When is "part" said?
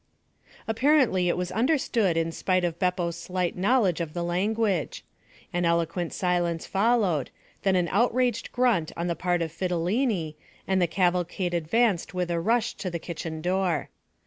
9.15-9.43